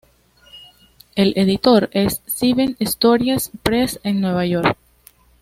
[1.13, 4.75] El editor es Seven Stories Press en Nueva York.